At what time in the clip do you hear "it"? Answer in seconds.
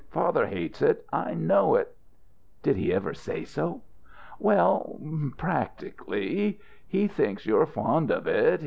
0.81-1.05, 1.75-1.95, 8.25-8.59